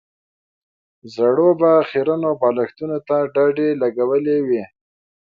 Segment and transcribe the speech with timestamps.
[1.15, 4.63] زړو به خيرنو بالښتونو ته ډډې لګولې وې.